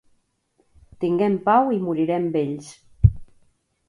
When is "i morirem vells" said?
1.75-2.71